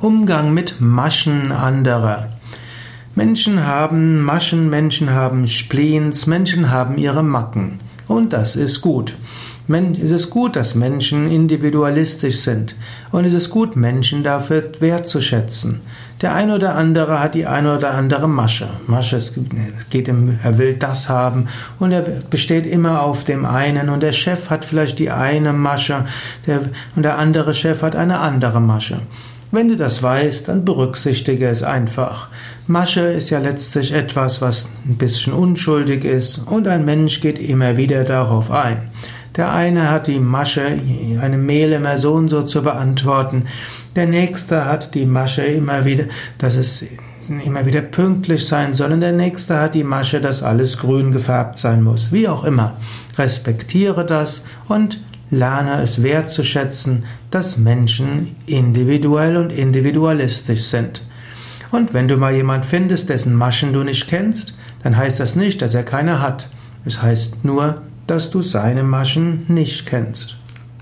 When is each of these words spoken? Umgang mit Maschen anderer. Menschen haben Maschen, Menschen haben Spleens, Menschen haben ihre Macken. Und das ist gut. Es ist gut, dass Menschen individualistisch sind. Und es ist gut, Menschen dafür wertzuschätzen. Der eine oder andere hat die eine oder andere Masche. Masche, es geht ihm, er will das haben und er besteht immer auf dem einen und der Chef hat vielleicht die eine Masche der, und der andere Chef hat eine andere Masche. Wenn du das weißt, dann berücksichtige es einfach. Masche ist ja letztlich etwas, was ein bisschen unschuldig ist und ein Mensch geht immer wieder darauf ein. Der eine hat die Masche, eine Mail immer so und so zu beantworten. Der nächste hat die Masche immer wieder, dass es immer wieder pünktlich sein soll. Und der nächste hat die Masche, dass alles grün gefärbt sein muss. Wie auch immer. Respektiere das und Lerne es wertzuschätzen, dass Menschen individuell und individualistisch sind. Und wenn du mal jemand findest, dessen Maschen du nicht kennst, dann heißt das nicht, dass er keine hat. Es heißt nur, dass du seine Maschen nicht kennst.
Umgang 0.00 0.52
mit 0.52 0.80
Maschen 0.80 1.52
anderer. 1.52 2.28
Menschen 3.14 3.66
haben 3.66 4.22
Maschen, 4.22 4.70
Menschen 4.70 5.10
haben 5.10 5.46
Spleens, 5.46 6.26
Menschen 6.26 6.70
haben 6.70 6.98
ihre 6.98 7.22
Macken. 7.22 7.78
Und 8.08 8.32
das 8.32 8.56
ist 8.56 8.80
gut. 8.80 9.14
Es 9.68 10.10
ist 10.10 10.30
gut, 10.30 10.56
dass 10.56 10.74
Menschen 10.74 11.30
individualistisch 11.30 12.40
sind. 12.40 12.74
Und 13.10 13.24
es 13.24 13.32
ist 13.32 13.50
gut, 13.50 13.76
Menschen 13.76 14.24
dafür 14.24 14.72
wertzuschätzen. 14.80 15.80
Der 16.20 16.34
eine 16.34 16.54
oder 16.54 16.76
andere 16.76 17.20
hat 17.20 17.34
die 17.34 17.46
eine 17.46 17.76
oder 17.76 17.92
andere 17.94 18.28
Masche. 18.28 18.68
Masche, 18.86 19.16
es 19.16 19.34
geht 19.90 20.08
ihm, 20.08 20.38
er 20.42 20.58
will 20.58 20.74
das 20.74 21.08
haben 21.08 21.48
und 21.80 21.90
er 21.90 22.02
besteht 22.02 22.64
immer 22.64 23.02
auf 23.02 23.24
dem 23.24 23.44
einen 23.44 23.88
und 23.88 24.02
der 24.02 24.12
Chef 24.12 24.48
hat 24.48 24.64
vielleicht 24.64 25.00
die 25.00 25.10
eine 25.10 25.52
Masche 25.52 26.06
der, 26.46 26.60
und 26.94 27.02
der 27.02 27.18
andere 27.18 27.54
Chef 27.54 27.82
hat 27.82 27.96
eine 27.96 28.20
andere 28.20 28.60
Masche. 28.60 29.00
Wenn 29.54 29.68
du 29.68 29.76
das 29.76 30.02
weißt, 30.02 30.48
dann 30.48 30.64
berücksichtige 30.64 31.46
es 31.46 31.62
einfach. 31.62 32.28
Masche 32.66 33.02
ist 33.02 33.28
ja 33.28 33.38
letztlich 33.38 33.92
etwas, 33.92 34.40
was 34.40 34.70
ein 34.86 34.96
bisschen 34.96 35.34
unschuldig 35.34 36.06
ist 36.06 36.38
und 36.38 36.66
ein 36.66 36.86
Mensch 36.86 37.20
geht 37.20 37.38
immer 37.38 37.76
wieder 37.76 38.04
darauf 38.04 38.50
ein. 38.50 38.78
Der 39.36 39.52
eine 39.52 39.90
hat 39.90 40.06
die 40.06 40.20
Masche, 40.20 40.78
eine 41.20 41.36
Mail 41.36 41.72
immer 41.72 41.98
so 41.98 42.14
und 42.14 42.30
so 42.30 42.44
zu 42.44 42.62
beantworten. 42.62 43.44
Der 43.94 44.06
nächste 44.06 44.64
hat 44.64 44.94
die 44.94 45.04
Masche 45.04 45.42
immer 45.42 45.84
wieder, 45.84 46.04
dass 46.38 46.54
es 46.54 46.86
immer 47.28 47.66
wieder 47.66 47.82
pünktlich 47.82 48.46
sein 48.46 48.74
soll. 48.74 48.92
Und 48.92 49.00
der 49.00 49.12
nächste 49.12 49.58
hat 49.58 49.74
die 49.74 49.84
Masche, 49.84 50.22
dass 50.22 50.42
alles 50.42 50.78
grün 50.78 51.12
gefärbt 51.12 51.58
sein 51.58 51.82
muss. 51.82 52.10
Wie 52.10 52.26
auch 52.26 52.44
immer. 52.44 52.78
Respektiere 53.18 54.06
das 54.06 54.44
und 54.68 54.98
Lerne 55.32 55.80
es 55.80 56.02
wertzuschätzen, 56.02 57.04
dass 57.30 57.56
Menschen 57.56 58.36
individuell 58.44 59.38
und 59.38 59.50
individualistisch 59.50 60.64
sind. 60.64 61.02
Und 61.70 61.94
wenn 61.94 62.06
du 62.06 62.18
mal 62.18 62.34
jemand 62.34 62.66
findest, 62.66 63.08
dessen 63.08 63.34
Maschen 63.34 63.72
du 63.72 63.82
nicht 63.82 64.08
kennst, 64.08 64.54
dann 64.82 64.94
heißt 64.94 65.18
das 65.18 65.34
nicht, 65.34 65.62
dass 65.62 65.74
er 65.74 65.84
keine 65.84 66.20
hat. 66.20 66.50
Es 66.84 67.00
heißt 67.00 67.46
nur, 67.46 67.80
dass 68.06 68.30
du 68.30 68.42
seine 68.42 68.82
Maschen 68.82 69.46
nicht 69.48 69.86
kennst. 69.86 70.36